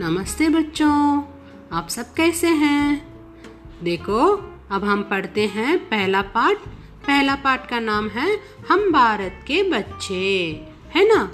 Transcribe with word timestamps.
नमस्ते 0.00 0.48
बच्चों, 0.48 1.22
आप 1.72 1.88
सब 1.88 2.14
कैसे 2.14 2.48
हैं? 2.48 3.14
देखो, 3.82 4.18
अब 4.70 4.84
हम 4.84 5.02
पढ़ते 5.02 5.46
हैं 5.46 5.78
पहला 5.78 6.22
पाठ। 6.22 6.56
पहला 7.06 7.34
पाठ 7.34 7.68
का 7.68 7.80
नाम 7.80 8.08
है, 8.08 8.40
हम 8.70 8.92
भारत 8.92 9.40
के 9.46 9.70
बच्चे। 9.70 10.50
है 10.94 11.08
ना? 11.08 11.30